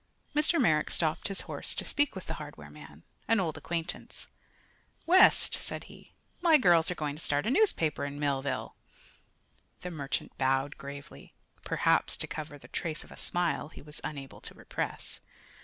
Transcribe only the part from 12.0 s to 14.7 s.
to cover the trace of a smile he was unable to